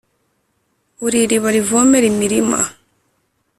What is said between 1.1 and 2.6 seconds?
iriba rivomera imirima,